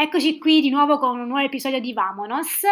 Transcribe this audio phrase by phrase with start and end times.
[0.00, 2.62] eccoci qui di nuovo con un nuovo episodio di Vamonos.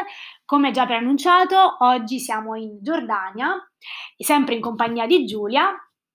[0.44, 3.52] Come già preannunciato, oggi siamo in Giordania,
[4.16, 5.74] sempre in compagnia di Giulia.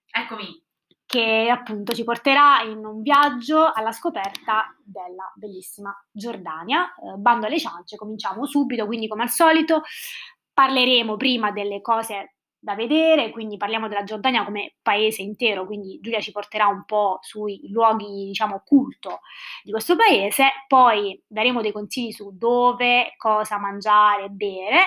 [0.09, 0.63] Eccomi.
[1.05, 6.85] Che appunto ci porterà in un viaggio alla scoperta della bellissima Giordania.
[6.85, 9.81] Eh, bando alle ciance, cominciamo subito, quindi come al solito
[10.53, 16.19] parleremo prima delle cose da vedere, quindi parliamo della Giordania come paese intero, quindi Giulia
[16.19, 19.21] ci porterà un po' sui luoghi, diciamo, culto
[19.63, 24.77] di questo paese, poi daremo dei consigli su dove, cosa mangiare, bere,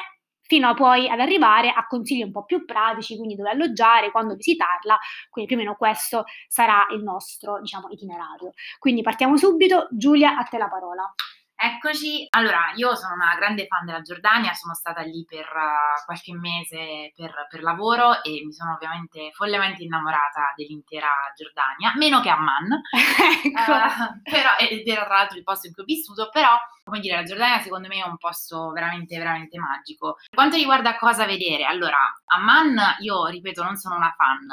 [0.40, 4.34] fino a poi ad arrivare a consigli un po' più pratici, quindi dove alloggiare, quando
[4.34, 4.96] visitarla,
[5.30, 8.52] quindi più o meno questo sarà il nostro, diciamo, itinerario.
[8.78, 11.12] Quindi partiamo subito, Giulia, a te la parola.
[11.56, 16.34] Eccoci, allora io sono una grande fan della Giordania, sono stata lì per uh, qualche
[16.34, 22.80] mese per, per, lavoro e mi sono ovviamente follemente innamorata dell'intera Giordania, meno che Amman,
[22.90, 23.72] ecco.
[23.72, 27.16] uh, però, ed era tra l'altro il posto in cui ho vissuto, però come dire,
[27.16, 30.16] la Giordania secondo me è un posto veramente, veramente magico.
[30.16, 34.50] Per quanto riguarda cosa vedere, allora, Amman io ripeto non sono una fan,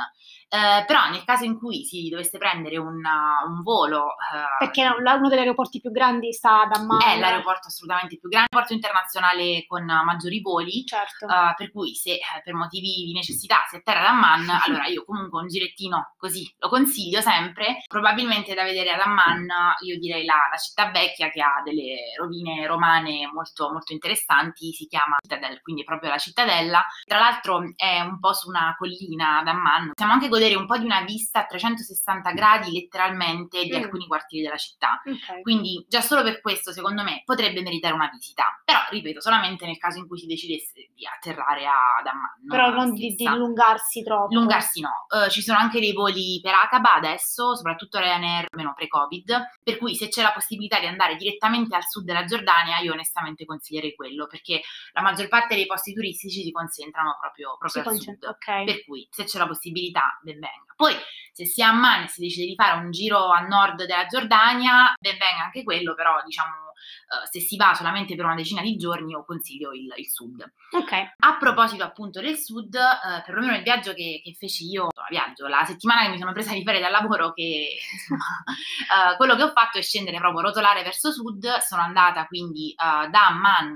[0.48, 4.12] eh, però nel caso in cui si dovesse prendere un, un volo...
[4.34, 6.91] Eh, Perché uno degli aeroporti più grandi sta ad Amman.
[7.00, 11.28] È l'aeroporto assolutamente più grande, l'aeroporto internazionale con maggiori voli, certo.
[11.28, 15.04] eh, per cui se eh, per motivi di necessità si atterra ad Amman, allora io
[15.06, 17.84] comunque un girettino così lo consiglio sempre.
[17.88, 19.48] Probabilmente da vedere ad Amman
[19.82, 24.88] io direi la, la città vecchia che ha delle rovine romane molto, molto interessanti, si
[24.88, 26.86] chiama Cittadella, quindi è proprio la cittadella.
[27.06, 29.92] Tra l'altro è un po' su una collina ad Amman.
[29.96, 33.84] Siamo anche godere un po' di una vista a 360 gradi letteralmente di mm.
[33.84, 35.02] alcuni quartieri della città.
[35.06, 35.42] Okay.
[35.42, 38.60] Quindi già solo per questo, secondo me, potrebbe meritare una visita.
[38.66, 42.48] Però, ripeto, solamente nel caso in cui si decidesse di atterrare ad Amman.
[42.48, 44.34] Però non di, di, allungarsi troppo.
[44.34, 45.06] Allungarsi no.
[45.08, 49.96] Uh, ci sono anche dei voli per Aqaba adesso, soprattutto Ryanair, meno pre-Covid, per cui
[49.96, 54.26] se c'è la possibilità di andare direttamente al sud della Giordania, io onestamente consiglierei quello,
[54.26, 54.62] perché
[54.94, 58.24] la maggior parte dei posti turistici si concentrano proprio, proprio al sud.
[58.24, 58.66] Okay.
[58.66, 60.74] Per cui, se c'è la possibilità, ben venga.
[60.76, 60.96] Poi,
[61.32, 64.06] se si è a Amman e si decide di fare un giro a nord della
[64.08, 66.71] Giordania, ben venga anche quello, però diciamo
[67.12, 70.44] uh, se si va solamente per una decina di giorni, io consiglio il, il sud.
[70.72, 70.92] Ok.
[70.92, 75.48] A proposito appunto del sud, uh, perlomeno il viaggio che, che feci io, insomma, viaggio,
[75.48, 79.44] la settimana che mi sono presa di fare dal lavoro, che insomma, uh, quello che
[79.44, 83.76] ho fatto è scendere proprio, rotolare verso sud, sono andata quindi da Amman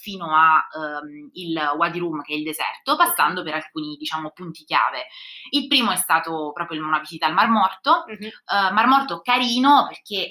[0.00, 4.64] fino a um, il Wadi Rum, che è il deserto, passando per alcuni, diciamo, punti
[4.64, 5.06] chiave.
[5.50, 8.72] Il primo è stato proprio una visita al Mar Morto, uh-huh.
[8.72, 10.30] Mar Morto carino perché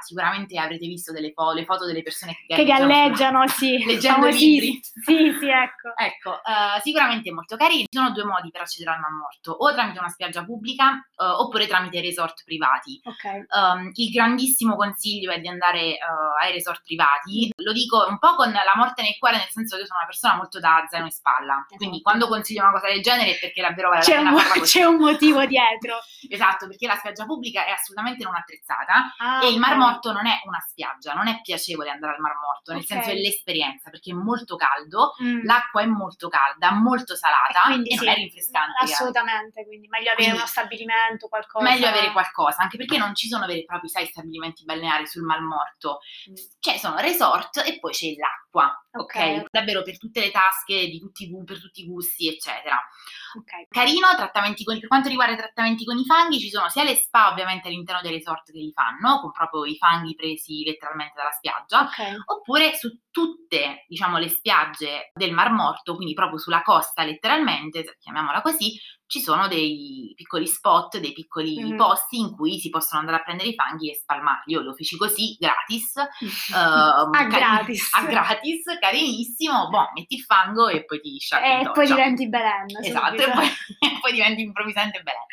[0.00, 4.28] sicuramente avrete visto delle foto, le foto delle persone che galleggiano, che galleggiano sì, leggendo
[4.28, 4.80] libri.
[4.82, 5.90] Sì, sì, ecco.
[5.98, 7.82] ecco, uh, sicuramente molto carini.
[7.82, 11.24] Ci sono due modi per accedere al Mar Morto, o tramite una spiaggia pubblica uh,
[11.24, 13.00] oppure tramite resort privati.
[13.02, 13.44] Okay.
[13.50, 17.50] Um, il grandissimo consiglio è di andare uh, ai resort privati.
[17.56, 20.08] Lo dico un po' con la morte nel cuore, nel senso che io sono una
[20.08, 21.54] persona molto da zaino in spalla.
[21.54, 21.76] Esatto.
[21.76, 24.62] Quindi quando consiglio una cosa del genere è perché davvero vale c'è la pena un,
[24.62, 25.98] C'è un motivo dietro.
[26.28, 29.76] esatto, perché la spiaggia pubblica è assolutamente non attrezzata ah, e il Mar.
[29.76, 32.96] Morto non è una spiaggia, non è piacevole andare al Mar Morto, nel Okay.
[32.98, 35.44] senso è l'esperienza, perché è molto caldo, Mm.
[35.44, 38.82] l'acqua è molto calda, molto salata E quindi e sì, non è rinfrescante.
[38.82, 41.64] Assolutamente, quindi meglio avere Quindi- uno stabilimento, qualcosa.
[41.64, 45.22] Meglio avere qualcosa, anche perché non ci sono veri e propri, sai, stabilimenti balneari sul
[45.22, 45.98] Mar Morto.
[46.30, 46.34] Mm.
[46.60, 49.14] Cioè, sono resort e poi c'è l'acqua, ok?
[49.14, 49.44] Ok.
[49.50, 52.78] Davvero per tutte le tasche, di tutti per tutti i gusti, eccetera.
[53.38, 53.68] Ok.
[53.68, 56.94] Carino, trattamenti con, per quanto riguarda i trattamenti con i fanghi, ci sono sia le
[56.94, 61.30] spa ovviamente all'interno dei resort che li fanno, con proprio i fanghi presi letteralmente dalla
[61.30, 62.22] spiaggia, Ok.
[62.26, 68.42] oppure su tutte, diciamo, le spiagge del Mar Morto, quindi proprio sulla costa letteralmente, chiamiamola
[68.42, 68.78] così,
[69.12, 71.76] ci sono dei piccoli spot, dei piccoli Mhm.
[71.76, 74.54] posti in cui si possono andare a prendere i fanghi e spalmarli.
[74.54, 75.96] Io lo feci così, gratis,
[76.56, 77.90] ehm, a cari- gratis.
[77.92, 82.66] a gratis, carinissimo, boh, metti il fango e poi ti sciacqui E poi diventi Belen.
[82.82, 83.44] Esatto, e poi,
[83.78, 85.26] e poi diventi improvvisamente bene.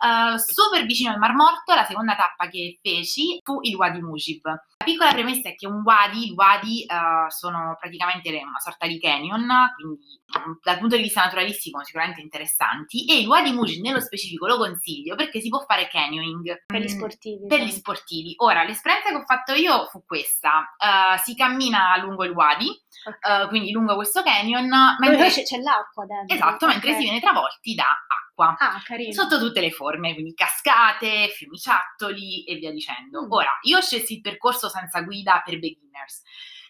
[0.00, 4.46] Uh, super vicino al Mar Morto, la seconda tappa che feci fu il Wadi Mujib.
[4.46, 8.98] La piccola premessa è che un wadi, il wadi uh, sono praticamente una sorta di
[8.98, 9.98] canyon, quindi
[10.42, 14.56] um, dal punto di vista naturalistico sicuramente interessanti, e il Wadi Mujib nello specifico lo
[14.56, 16.64] consiglio perché si può fare canyoning.
[16.64, 17.46] Per gli Mm, sportivi.
[17.46, 17.64] per sì.
[17.66, 18.34] gli sportivi.
[18.38, 20.74] Ora, l'esperienza che ho fatto io fu questa.
[20.78, 22.68] Uh, si cammina lungo il Wadi,
[23.04, 23.44] Ok.
[23.44, 24.66] uh, quindi lungo questo canyon,
[24.98, 26.34] mentre, c'è, c'è l'acqua dentro.
[26.34, 28.16] esatto, mentre si viene travolti da acqua.
[28.44, 29.12] Ah, carino.
[29.12, 33.24] Sotto tutte le forme, quindi cascate, fiumiciattoli e via dicendo.
[33.24, 33.30] Mm.
[33.32, 36.22] Ora, io scelsi il percorso senza guida per beginners.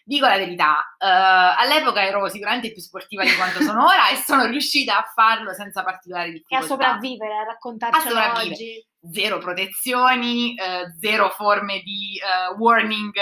[0.03, 4.45] Dico la verità, uh, all'epoca ero sicuramente più sportiva di quanto sono ora e sono
[4.45, 6.63] riuscita a farlo senza particolari difficoltà.
[6.63, 8.85] E a sopravvivere, a raccontarci oggi.
[9.11, 13.13] Zero protezioni, uh, zero forme di uh, warning,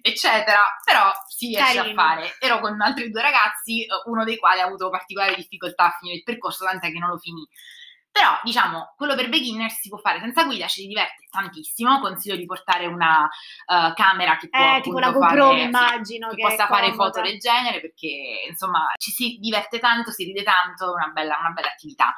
[0.00, 2.00] eccetera, però si riesce Carino.
[2.00, 2.36] a fare.
[2.38, 6.24] Ero con altri due ragazzi, uno dei quali ha avuto particolari difficoltà a finire il
[6.24, 7.48] percorso, tant'è che non lo finì.
[8.18, 12.00] Però, diciamo, quello per beginner si può fare senza guida, ci si diverte tantissimo.
[12.00, 16.34] Consiglio di portare una uh, camera che può eh, tipo la GoPro, fare, immagino, sì,
[16.34, 20.42] che, che possa fare foto del genere, perché insomma ci si diverte tanto, si ride
[20.42, 22.12] tanto, una bella, una bella attività.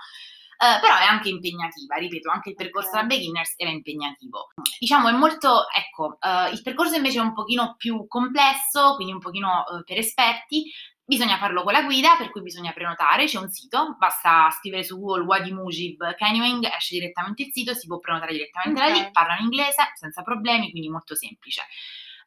[0.56, 4.48] Uh, però è anche impegnativa, ripeto, anche il percorso da beginners era impegnativo.
[4.78, 9.20] Diciamo è molto, ecco, uh, il percorso invece è un pochino più complesso, quindi un
[9.20, 10.70] pochino uh, per esperti,
[11.10, 14.96] Bisogna farlo con la guida, per cui bisogna prenotare, c'è un sito, basta scrivere su
[14.96, 18.92] Google Wadi Mujib Canyoning, esce direttamente il sito, si può prenotare direttamente okay.
[18.92, 21.62] da lì, parlano inglese senza problemi, quindi molto semplice.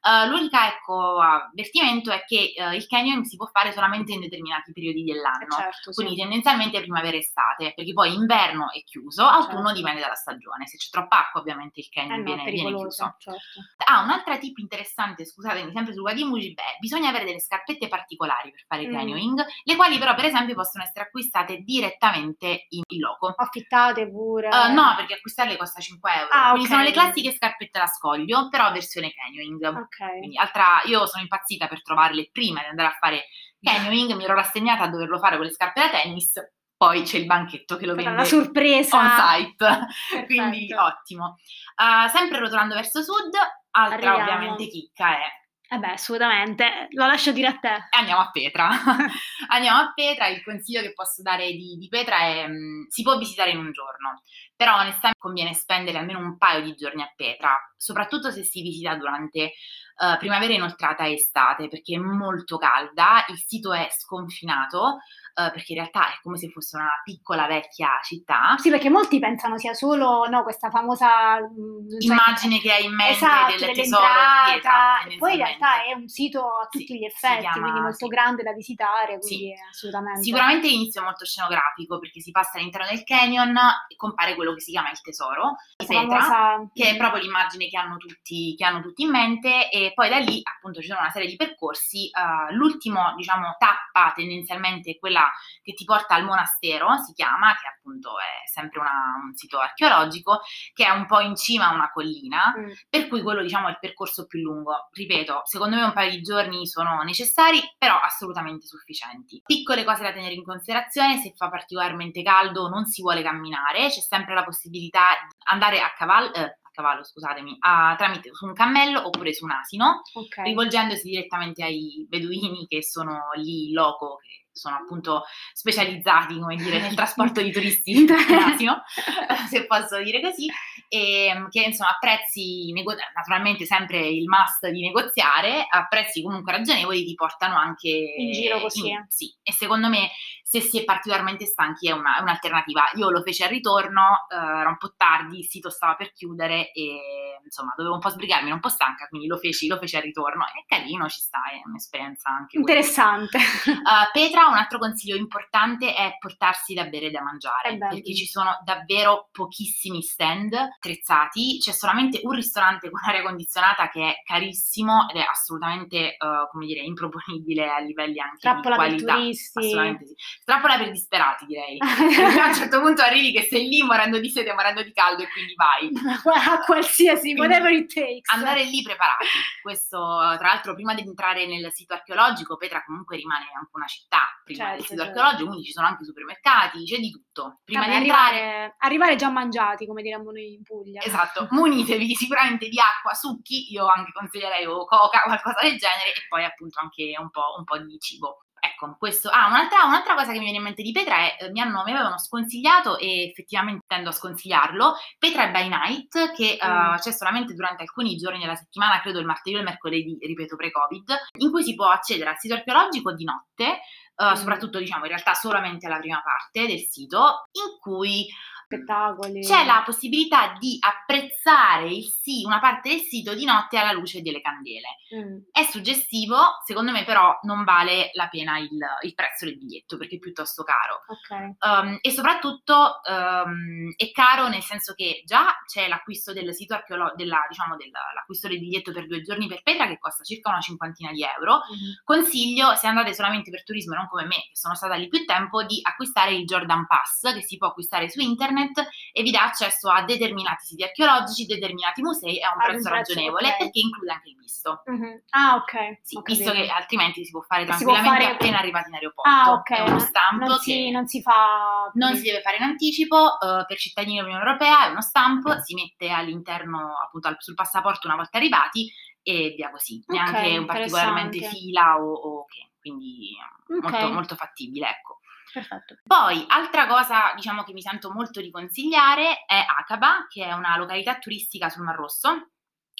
[0.03, 4.73] Uh, l'unica ecco, avvertimento è che uh, il canyon si può fare solamente in determinati
[4.73, 6.19] periodi dell'anno, eh, certo, quindi sì.
[6.19, 9.73] tendenzialmente primavera e estate, perché poi inverno è chiuso, autunno certo.
[9.79, 13.15] dipende dalla stagione, se c'è troppa acqua ovviamente il canyon eh viene, viene, chiuso.
[13.17, 13.39] Certo.
[13.87, 18.65] Ah, un'altra tip interessante, scusatemi, sempre sul Wadimuji, beh, bisogna avere delle scarpette particolari per
[18.67, 18.91] fare mm.
[18.91, 23.33] canyoning, le quali però per esempio possono essere acquistate direttamente in, in loco.
[23.37, 24.49] Affittate pure?
[24.49, 26.75] Uh, no, perché acquistarle costa 5 euro, ah, quindi okay.
[26.75, 29.63] sono le classiche scarpette da scoglio, però versione canyoning.
[29.63, 29.92] Okay.
[29.99, 30.19] Okay.
[30.19, 33.25] Quindi altra, io sono impazzita per trovarle prima di andare a fare
[33.61, 36.33] canyoning, mi ero rassegnata a doverlo fare con le scarpe da tennis,
[36.75, 41.37] poi c'è il banchetto che lo vende la sorpresa on site, quindi ottimo.
[41.75, 43.33] Uh, sempre rotolando verso sud,
[43.71, 44.21] altra Arriviamo.
[44.21, 45.41] ovviamente chicca è
[45.73, 47.87] eh beh, assolutamente, lo lascio dire a te.
[47.97, 48.69] Andiamo a Petra.
[49.49, 53.01] Andiamo a Petra, il consiglio che posso dare di, di Petra è mh, mm, si
[53.01, 54.21] può visitare in un giorno,
[54.55, 58.93] però onestamente conviene spendere almeno un paio di giorni a Petra, soprattutto se si visita
[58.95, 59.53] durante
[59.97, 64.99] uh, primavera inoltrata e estate, perché è molto calda, il sito è sconfinato,
[65.35, 68.55] uh, perché in realtà è come se fosse una piccola vecchia città.
[68.57, 73.13] Sì, perché molti pensano sia solo no, questa famosa mm, immagine che hai in mente
[73.13, 75.17] esatto, del tesoro in pietra.
[75.17, 78.07] Poi in realtà è un sito a tutti sì, gli effetti, chiama, quindi molto sì.
[78.07, 79.69] grande da visitare, quindi sì.
[79.69, 80.21] assolutamente.
[80.21, 83.55] Sicuramente l'inizio è molto scenografico, perché si passa all'interno del canyon
[83.87, 86.69] e compare quello che si chiama il tesoro di Petra, famosa...
[86.73, 90.17] che è proprio l'immagine che hanno, tutti, che hanno tutti in mente e poi da
[90.17, 92.09] lì appunto ci sono una serie di percorsi.
[92.13, 95.22] Uh, l'ultimo, diciamo, tappa tendenzialmente è quella
[95.61, 100.41] che ti porta al monastero, si chiama, che appunto è sempre una, un sito archeologico,
[100.73, 102.71] che è un po' in cima a una collina, mm.
[102.89, 104.89] per cui quello diciamo è il percorso più lungo.
[104.91, 109.41] Ripeto, secondo me un paio di giorni sono necessari, però assolutamente sufficienti.
[109.45, 114.01] Piccole cose da tenere in considerazione, se fa particolarmente caldo non si vuole camminare, c'è
[114.01, 119.05] sempre la possibilità di andare a cavallo, eh, cavallo, scusatemi, a, tramite su un cammello
[119.05, 120.45] oppure su un asino, okay.
[120.45, 126.93] rivolgendosi direttamente ai beduini che sono lì loco, che sono appunto specializzati, come dire, nel
[126.93, 128.83] trasporto di turisti in asino,
[129.49, 130.49] se posso dire così,
[130.87, 136.21] e ehm, che insomma a prezzi, nego- naturalmente sempre il must di negoziare, a prezzi
[136.21, 138.89] comunque ragionevoli ti portano anche in giro così.
[138.89, 140.09] In, sì, e secondo me
[140.53, 142.83] se si è particolarmente stanchi è, una, è un'alternativa.
[142.93, 146.71] Io lo feci al ritorno, eh, era un po' tardi, il sito stava per chiudere
[146.73, 149.95] e insomma dovevo un po' sbrigarmi, ero un po' stanca, quindi lo feci, lo feci
[149.95, 150.45] al ritorno.
[150.45, 153.37] È carino, ci sta, è un'esperienza anche interessante.
[153.37, 158.27] Uh, Petra, un altro consiglio importante è portarsi da bere e da mangiare, perché ci
[158.27, 165.09] sono davvero pochissimi stand attrezzati, c'è solamente un ristorante con aria condizionata che è carissimo
[165.09, 169.13] ed è assolutamente, uh, come dire, improponibile a livelli anche Trappola di qualità.
[169.15, 171.77] Assolutamente sì trappola per disperati, direi.
[172.39, 175.29] a un certo punto arrivi che sei lì morendo di sete, morendo di caldo e
[175.29, 175.91] quindi vai.
[176.53, 178.31] A qualsiasi, whatever it takes.
[178.33, 179.25] Andare lì preparati.
[179.61, 184.41] Questo, tra l'altro, prima di entrare nel sito archeologico, Petra comunque rimane anche una città
[184.43, 185.19] prima certo, del sito certo.
[185.19, 187.59] archeologico, quindi ci sono anche supermercati, c'è di tutto.
[187.63, 188.75] Prima Vabbè, di entrare...
[188.79, 191.01] Arrivare, già mangiati, come diremmo noi in Puglia.
[191.01, 196.25] Esatto, munitevi sicuramente di acqua, succhi, io anche consiglierei o coca, qualcosa del genere, e
[196.27, 198.45] poi appunto anche un po', un po di cibo
[198.85, 199.29] ecco, questo.
[199.29, 201.83] Ah, un'altra, un'altra, cosa che mi viene in mente di Petra è, eh, mi, hanno,
[201.83, 206.93] mi avevano sconsigliato e effettivamente tendo a sconsigliarlo, Petra by night, che mm.
[206.93, 210.55] uh, c'è solamente durante alcuni giorni della settimana, credo il martedì o il mercoledì, ripeto,
[210.55, 213.79] pre-Covid, in cui si può accedere al sito archeologico di notte,
[214.15, 214.33] uh, mm.
[214.33, 218.27] soprattutto diciamo in realtà solamente alla prima parte del sito, in cui
[218.75, 219.41] spettacoli.
[219.41, 224.21] C'è la possibilità di apprezzare il sì, una parte del sito di notte alla luce
[224.21, 224.97] delle candele.
[225.15, 225.37] Mm.
[225.51, 228.69] È suggestivo, secondo me però non vale la pena il,
[229.03, 231.01] il prezzo del biglietto perché è piuttosto caro.
[231.07, 231.55] Okay.
[231.59, 237.21] Um, e soprattutto um, è caro nel senso che già c'è l'acquisto del sito archeologico,
[237.49, 241.23] diciamo, dell'acquisto del biglietto per due giorni per Petra che costa circa una cinquantina di
[241.23, 241.59] euro.
[241.59, 241.93] Mm-hmm.
[242.03, 245.25] Consiglio, se andate solamente per turismo e non come me, che sono stata lì più
[245.25, 248.21] tempo, di acquistare il Jordan Pass che si può acquistare su
[248.63, 252.89] internet e vi dà accesso a determinati siti archeologici, determinati musei a un ah, prezzo
[252.89, 253.57] ragionevole okay.
[253.59, 254.83] perché include anche il visto.
[254.89, 255.17] Mm-hmm.
[255.29, 255.99] Ah, ok.
[256.01, 258.33] Sì, visto che altrimenti si può fare tranquillamente può fare...
[258.33, 259.29] appena arrivati in aeroporto.
[259.29, 259.69] Ah, ok.
[259.69, 261.91] È uno stampo non si, non si fa...
[261.93, 265.73] Non si deve fare in anticipo, uh, per cittadini dell'Unione Europea è uno stampo, si
[265.73, 268.91] mette all'interno, appunto, al, sul passaporto una volta arrivati
[269.21, 273.31] e via così, okay, neanche un particolarmente fila o, o che, quindi
[273.67, 274.01] okay.
[274.01, 275.19] molto, molto fattibile, ecco.
[275.53, 275.97] Perfetto.
[276.03, 280.75] Poi, altra cosa, diciamo, che mi sento molto di consigliare è Acaba, che è una
[280.77, 282.49] località turistica sul Mar Rosso,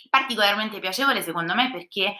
[0.09, 2.17] particolarmente piacevole secondo me perché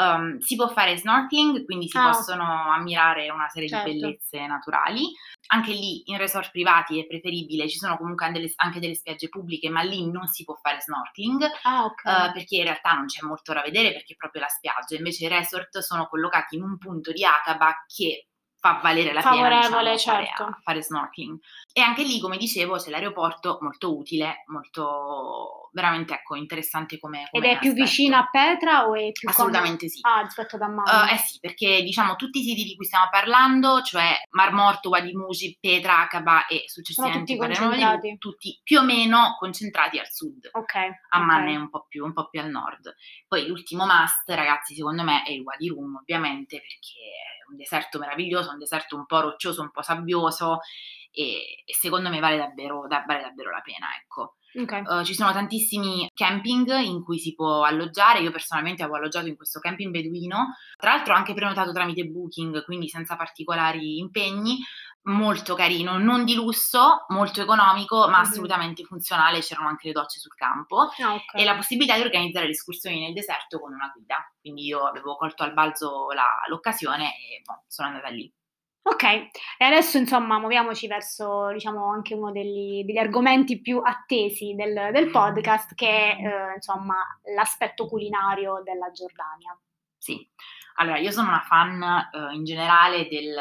[0.00, 3.90] um, si può fare snorkeling, quindi si ah, possono ammirare una serie certo.
[3.90, 5.12] di bellezze naturali.
[5.48, 9.28] Anche lì in resort privati è preferibile, ci sono comunque anche delle, anche delle spiagge
[9.28, 12.28] pubbliche, ma lì non si può fare snorkeling ah, okay.
[12.28, 14.96] uh, perché in realtà non c'è molto da vedere perché è proprio la spiaggia.
[14.96, 18.26] Invece i resort sono collocati in un punto di Acaba che
[18.66, 20.44] fa valere la pena diciamo, certo.
[20.44, 21.38] fare, fare, snorkeling.
[21.72, 27.46] E anche lì, come dicevo, c'è l'aeroporto molto utile, molto veramente ecco, interessante come, come
[27.46, 30.00] Ed è più vicino a Petra o è più Assolutamente com- sì.
[30.02, 30.84] Ah, rispetto ad Amman?
[30.86, 34.88] Uh, eh sì, perché diciamo tutti i siti di cui stiamo parlando, cioè Mar Morto,
[34.88, 38.16] Wadi Muji, Petra, Acaba e successivamente Sono tutti concentrati.
[38.18, 40.48] tutti più o meno concentrati al sud.
[40.52, 40.74] Ok.
[41.10, 41.54] Amman okay.
[41.54, 42.94] è un po, più, un po' più al nord.
[43.28, 48.50] Poi l'ultimo must, ragazzi, secondo me è il Wadi Rum, ovviamente, perché un deserto meraviglioso,
[48.50, 50.60] un deserto un po' roccioso, un po' sabbioso
[51.16, 54.36] e, e secondo me vale davvero, da, vale davvero la pena, ecco.
[54.56, 54.82] Okay.
[54.86, 59.36] Uh, ci sono tantissimi camping in cui si può alloggiare, io personalmente avevo alloggiato in
[59.36, 64.58] questo camping beduino, tra l'altro anche prenotato tramite Booking, quindi senza particolari impegni,
[65.06, 68.20] molto carino, non di lusso, molto economico, ma mm-hmm.
[68.20, 71.42] assolutamente funzionale, c'erano anche le docce sul campo ah, okay.
[71.42, 75.16] e la possibilità di organizzare le escursioni nel deserto con una guida, quindi io avevo
[75.16, 78.32] colto al balzo la, l'occasione e boh, sono andata lì.
[78.88, 84.90] Ok, e adesso insomma muoviamoci verso diciamo anche uno degli, degli argomenti più attesi del,
[84.92, 86.94] del podcast che è eh, insomma
[87.34, 89.58] l'aspetto culinario della Giordania.
[89.98, 90.24] Sì,
[90.76, 93.34] allora io sono una fan eh, in generale del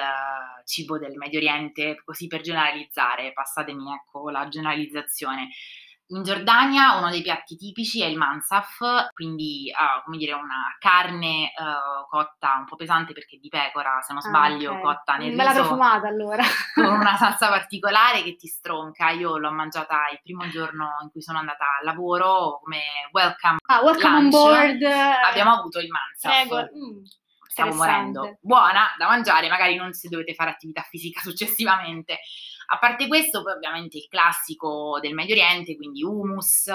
[0.65, 5.49] cibo del Medio Oriente, così per generalizzare, passatemi ecco la generalizzazione.
[6.09, 11.51] In Giordania uno dei piatti tipici è il mansaf, quindi uh, come dire una carne
[11.57, 14.83] uh, cotta un po' pesante perché di pecora, se non ah, sbaglio, okay.
[14.83, 15.61] cotta nel Bella riso.
[15.63, 16.43] profumata allora.
[16.75, 19.09] con una salsa particolare che ti stronca.
[19.09, 22.81] Io l'ho mangiata il primo giorno in cui sono andata al lavoro come
[23.11, 23.57] welcome.
[23.65, 24.23] Ah, welcome lunch.
[24.23, 24.83] on board.
[24.83, 26.47] Abbiamo avuto il mansaf.
[26.47, 26.59] Prego.
[26.61, 27.03] Mm
[27.55, 28.37] stavo morendo.
[28.41, 32.19] Buona da mangiare, magari non se dovete fare attività fisica successivamente.
[32.67, 36.71] A parte questo, poi ovviamente il classico del Medio Oriente, quindi hummus,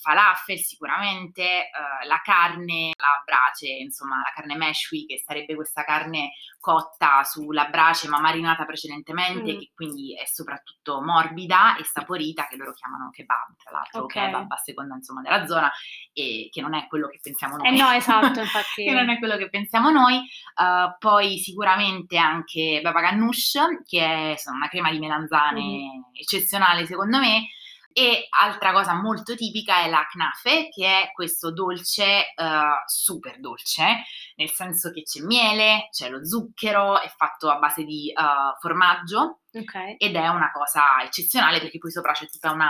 [0.00, 6.32] falafel sicuramente, eh, la carne, la brace, insomma la carne meshwi, che sarebbe questa carne
[6.58, 9.58] cotta sulla brace ma marinata precedentemente, mm.
[9.58, 14.26] che quindi è soprattutto morbida e saporita, che loro chiamano kebab, tra l'altro, okay.
[14.26, 15.70] kebab a seconda insomma della zona,
[16.12, 17.68] e che non è quello che pensiamo noi.
[17.68, 18.84] Eh no, esatto, infatti.
[18.84, 20.16] che non è quello che pensiamo noi.
[20.56, 24.98] Uh, poi sicuramente anche baba ganoush, che è insomma, una crema di
[25.34, 27.48] melanzane eccezionale secondo me,
[27.96, 34.02] e altra cosa molto tipica è la knafe, che è questo dolce uh, super dolce,
[34.34, 39.42] nel senso che c'è miele, c'è lo zucchero, è fatto a base di uh, formaggio
[39.52, 39.94] okay.
[39.96, 42.68] ed è una cosa eccezionale perché poi sopra c'è tutta una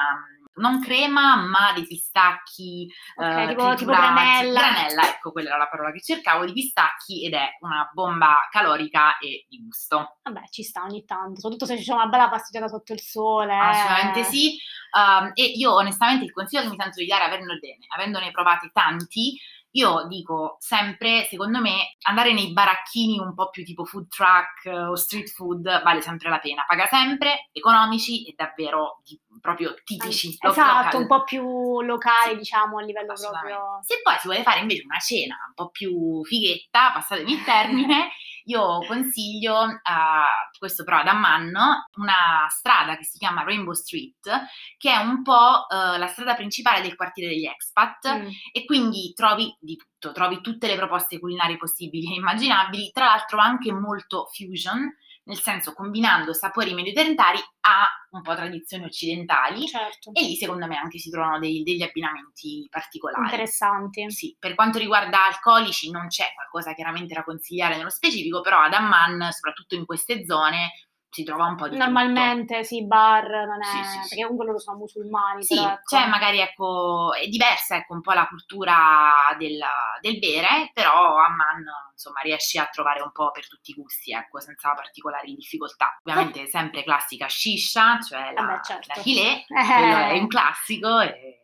[0.57, 4.61] non crema, ma dei pistacchi okay, uh, tipo, tipo granella.
[4.61, 9.19] Granella, ecco, quella era la parola che cercavo, di pistacchi ed è una bomba calorica
[9.19, 10.19] e di gusto.
[10.23, 13.57] Vabbè, ci sta ogni tanto, soprattutto se c'è una bella passeggiata sotto il sole.
[13.57, 14.57] Assolutamente sì.
[14.95, 17.59] Um, e io onestamente il consiglio che mi sento di dare, avendone,
[17.95, 19.37] avendone provati tanti,
[19.77, 24.87] io dico sempre, secondo me, andare nei baracchini un po' più tipo food truck eh,
[24.87, 26.65] o street food vale sempre la pena.
[26.67, 30.37] Paga sempre, economici e davvero di, proprio tipici.
[30.39, 31.01] Esatto, local.
[31.01, 32.37] un po' più locali, sì.
[32.37, 33.79] diciamo, a livello proprio...
[33.83, 38.11] Se poi si vuole fare invece una cena un po' più fighetta, passatemi il termine,
[38.45, 41.53] io consiglio, uh, questo però ad Amman,
[41.97, 44.29] una strada che si chiama Rainbow Street,
[44.77, 48.29] che è un po' uh, la strada principale del quartiere degli expat mm.
[48.53, 53.39] e quindi trovi di tutto, trovi tutte le proposte culinarie possibili e immaginabili, tra l'altro
[53.39, 60.11] anche molto fusion, nel senso combinando sapori medioorientali a un po' tradizioni occidentali certo.
[60.13, 63.25] e lì secondo me anche si trovano dei, degli abbinamenti particolari.
[63.25, 64.11] Interessanti.
[64.11, 68.75] Sì, per quanto riguarda alcolici non c'è qualcosa chiaramente da consigliare nello specifico, però ad
[68.75, 70.73] Amman, soprattutto in queste zone,
[71.15, 72.67] si trova un po' di Normalmente tutto.
[72.67, 75.45] sì, bar, non è, Sì, sì, perché comunque loro sono musulmani.
[75.45, 75.81] Sì, ecco.
[75.87, 79.59] cioè magari ecco, è diversa ecco un po' la cultura del,
[80.01, 84.41] del bere, però Amman insomma riesci a trovare un po' per tutti i gusti, ecco,
[84.41, 85.97] senza particolari difficoltà.
[86.03, 88.89] Ovviamente sempre classica shisha, cioè la, Vabbè, certo.
[88.95, 90.09] la chilè, Eh.
[90.15, 91.39] è un classico e.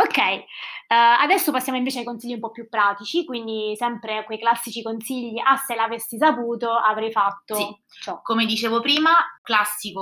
[0.00, 0.44] Ok, eh,
[0.88, 5.56] adesso passiamo invece ai consigli un po' più pratici, quindi sempre quei classici consigli, ah
[5.56, 7.76] se l'avessi saputo avrei fatto Sì.
[8.02, 8.20] ciò.
[8.22, 9.10] Come dicevo prima,
[9.42, 10.00] classico,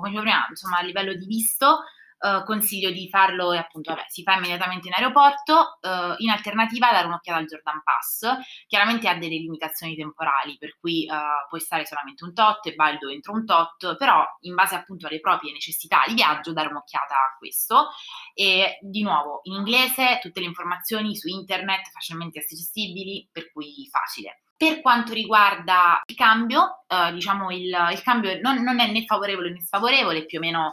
[0.00, 1.84] come dicevo prima, insomma a livello di visto,
[2.20, 6.90] eh, consiglio di farlo e appunto vabbè, si fa immediatamente in aeroporto, eh, in alternativa
[6.90, 8.26] dare un'occhiata al Jordan Pass,
[8.66, 11.12] chiaramente ha delle limitazioni temporali, per cui eh,
[11.48, 15.20] puoi stare solamente un tot, è valido entro un tot, però in base appunto alle
[15.20, 17.90] proprie necessità di viaggio dare un'occhiata a questo
[18.34, 24.42] e di nuovo in inglese tutte le informazioni su internet facilmente accessibili, per cui facile.
[24.58, 29.52] Per quanto riguarda il cambio, eh, diciamo il, il cambio non, non è né favorevole
[29.52, 30.72] né sfavorevole, più o meno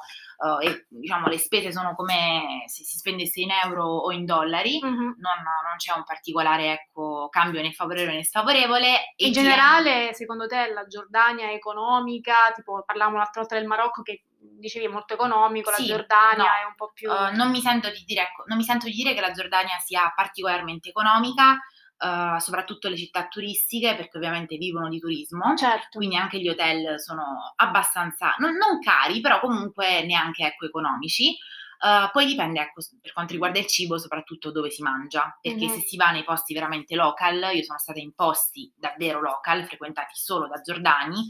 [0.62, 4.80] eh, e, diciamo, le spese sono come se si spendesse in euro o in dollari,
[4.82, 5.15] Mhm.
[5.18, 9.13] non, non c'è un particolare ecco, cambio né favorevole né sfavorevole.
[9.18, 12.51] In generale, secondo te la Giordania è economica?
[12.54, 16.62] Tipo, parlavamo l'altra volta del Marocco che dicevi è molto economico, la Sì, Giordania no.
[16.63, 17.12] è un po' più...
[17.12, 19.77] Eh, non, mi sento di dire, ecco, non mi sento di dire che la Giordania
[19.80, 21.58] sia particolarmente economica,
[21.98, 25.56] eh, soprattutto le città turistiche, perché ovviamente vivono di turismo.
[25.56, 25.98] certo.
[25.98, 31.36] Quindi anche gli hotel sono abbastanza, non, non cari, però comunque neanche ecco, economici.
[31.78, 35.72] Eh, poi dipende, ecco, per quanto riguarda il cibo, soprattutto dove si mangia, perché Mhm.
[35.74, 40.14] se si va nei posti veramente local, io sono stata in posti davvero local, frequentati
[40.16, 41.28] solo da giordani,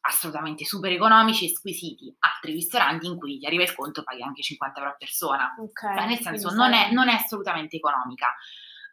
[0.00, 4.42] assolutamente super economici e squisiti, altri ristoranti in cui ti arriva il conto paghi anche
[4.42, 5.52] 50 euro a persona.
[5.58, 8.28] Ok, Cioè, nel senso, non è, non è assolutamente economica.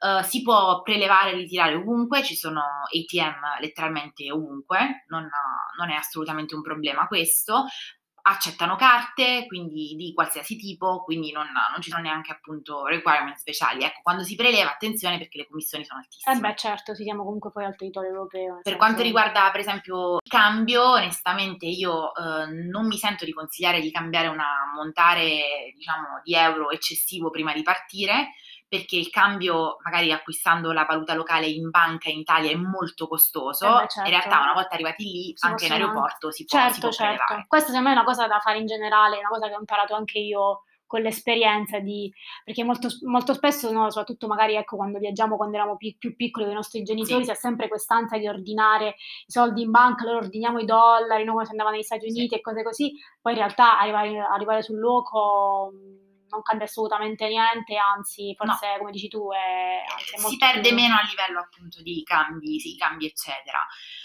[0.03, 5.29] Eh, si può prelevare e ritirare ovunque, ci sono ATM letteralmente ovunque, non,
[5.77, 7.65] non è assolutamente un problema questo.
[8.25, 13.83] Accettano carte, quindi di qualsiasi tipo, quindi non, non ci sono neanche appunto requirement speciali.
[13.83, 16.35] Ecco, quando si preleva, attenzione perché le commissioni sono altissime.
[16.35, 18.59] Eh beh, certo, si siamo comunque poi al territorio europeo.
[18.61, 23.81] Per quanto riguarda, per esempio, il cambio, onestamente io eh, non mi sento di consigliare
[23.81, 28.29] di cambiare un ammontare, diciamo, di euro eccessivo prima di partire,
[28.73, 33.67] perché il cambio, magari acquistando la valuta locale in banca in Italia, è molto costoso.
[33.67, 34.09] Eh beh, certo.
[34.09, 36.89] In realtà, una volta arrivati lì, Si anche in aeroporto si può, si Certo, può
[36.91, 37.23] certo.
[37.23, 37.45] prelevare.
[37.47, 39.59] Questa secondo me è una cosa da fare in generale, è una cosa che ho
[39.59, 42.11] imparato anche io con l'esperienza di...
[42.43, 46.45] perché molto, molto spesso, no, soprattutto magari ecco, quando viaggiamo, quando eravamo pi- più piccoli
[46.45, 47.25] con i nostri genitori, Sì.
[47.25, 48.95] si ha sempre quest'anza di ordinare
[49.27, 52.17] i soldi in banca, loro ordiniamo i dollari, no, come si andava negli Stati Sì.
[52.17, 55.71] Uniti e cose così, poi in realtà arrivare, arrivare sul luogo
[56.33, 60.75] non cambia assolutamente niente, anzi forse come dici tu è, anzi, è si perde più-
[60.75, 63.59] meno a livello appunto di cambi, sì, cambi eccetera.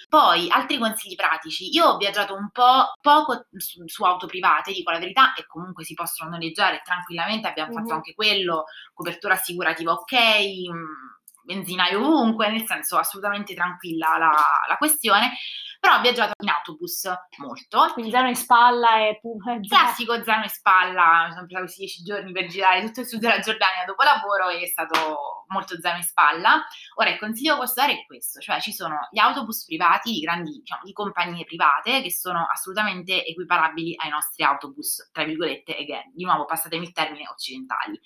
[0.08, 4.90] Poi altri consigli pratici, io ho viaggiato un po' poco su, su auto private, dico
[4.90, 7.96] la verità, e comunque si possono noleggiare tranquillamente, abbiamo fatto Mhm.
[7.96, 8.64] anche quello,
[8.94, 11.17] copertura assicurativa ok, mh,
[11.48, 14.34] benzinaio ovunque, nel senso assolutamente tranquilla la,
[14.68, 15.32] la questione,
[15.80, 17.08] però ho viaggiato in autobus
[17.38, 21.46] molto, Quindi zero in spalla e pu- e zero- classico zaino in spalla, mi sono
[21.46, 24.66] presa questi dieci giorni per girare tutto il sud della Giordania dopo lavoro e è
[24.66, 26.66] stato molto zaino in spalla.
[26.96, 30.20] Ora il consiglio che posso dare è questo, cioè ci sono gli autobus privati di
[30.20, 36.10] grandi, diciamo, di compagnie private che sono assolutamente equiparabili ai nostri autobus, tra virgolette, again,
[36.12, 37.98] di nuovo passatemi il termine, occidentali.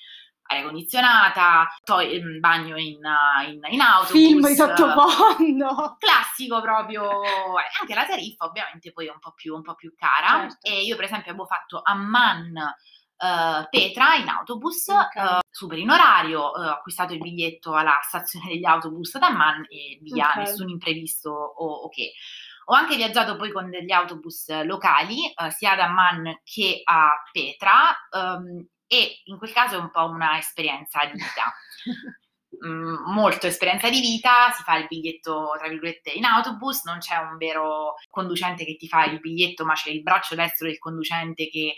[0.44, 2.98] Aria condizionata, to- ehm, bagno in,
[3.46, 4.10] in, in autobus.
[4.10, 5.96] film di sottofondo.
[5.98, 9.94] Classico proprio, eh, anche la tariffa ovviamente poi è un po' più, un po' più
[9.96, 10.66] cara Certo.
[10.68, 15.14] e io per esempio avevo fatto Amman eh, Petra in autobus, Ok.
[15.16, 20.00] eh, super in orario, ho acquistato il biglietto alla stazione degli autobus ad Amman e
[20.02, 20.36] via, Ok.
[20.38, 22.12] nessun imprevisto o o che.
[22.66, 27.90] Ho anche viaggiato poi con degli autobus locali, eh, sia ad Amman che a Petra,
[28.10, 31.54] ehm, e in quel caso è un po' una esperienza di vita.
[32.64, 37.16] Mm, molto esperienza di vita, si fa il biglietto tra virgolette in autobus, non c'è
[37.16, 41.48] un vero conducente che ti fa il biglietto, ma c'è il braccio destro del conducente
[41.48, 41.74] che eh,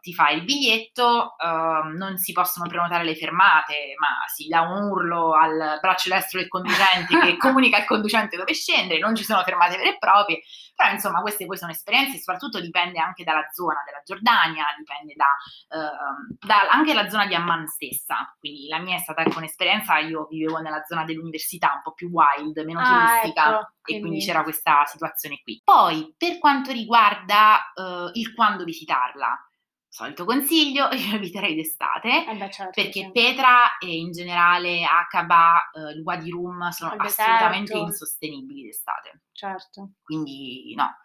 [0.00, 4.90] ti fa il biglietto, ehm, non si possono prenotare le fermate, ma si dà un
[4.90, 9.42] urlo al braccio destro del conducente che comunica al conducente dove scendere, non ci sono
[9.42, 10.42] fermate vere e proprie,
[10.74, 15.14] però insomma queste poi sono esperienze e soprattutto dipende anche dalla zona della Giordania, dipende
[15.14, 19.38] da, ehm, da- anche la zona di Amman stessa, quindi la mia è stata ecco,
[19.38, 23.60] un'esperienza, io io vivevo nella zona dell'università, un po' più wild, meno Ah, turistica, ecco,
[23.60, 25.60] e quindi quindi c'era questa situazione qui.
[25.64, 29.51] Poi, per quanto riguarda eh, il quando visitarla,
[29.92, 33.10] solito consiglio, io eviterei d'estate, Eh beh, certo, perché sì.
[33.12, 37.86] Petra e in generale Aqaba, eh, il Wadi Rum sono Al assolutamente deserto.
[37.90, 39.90] insostenibili d'estate Certo.
[40.02, 40.96] quindi no.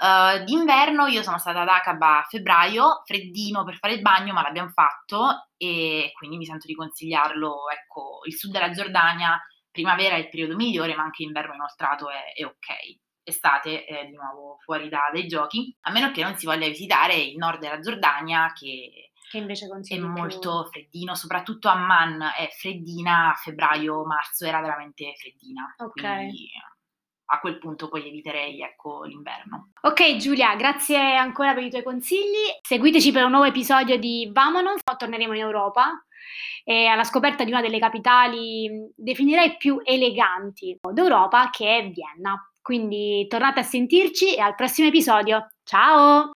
[0.00, 4.40] Uh, d'inverno io sono stata ad Aqaba a febbraio, freddino per fare il bagno, ma
[4.40, 7.68] l'abbiamo fatto e quindi mi sento di consigliarlo.
[7.70, 9.38] Ecco, il sud della Giordania,
[9.70, 12.98] primavera è il periodo migliore, ma anche inverno inoltrato è, è ok.
[13.22, 17.14] Estate è di nuovo fuori da, dai giochi, a meno che non si voglia visitare
[17.14, 20.08] il nord della Giordania che Che invece è consigli più...
[20.08, 25.72] molto freddino, soprattutto Amman è freddina, a febbraio, marzo era veramente freddina.
[25.78, 26.00] Ok.
[26.00, 26.48] Quindi
[27.32, 29.70] a quel punto poi eviterei ecco, l'inverno.
[29.82, 32.58] Ok Giulia, grazie ancora per i tuoi consigli.
[32.60, 34.80] Seguiteci per un nuovo episodio di Vamonos.
[34.82, 36.04] Torneremo in Europa
[36.64, 42.49] e alla scoperta di una delle capitali mh, definirei più eleganti d'Europa che è Vienna.
[42.70, 45.48] Quindi tornate a sentirci e al prossimo episodio.
[45.64, 46.30] Ciao!